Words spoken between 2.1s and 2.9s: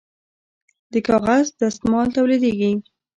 تولیدیږي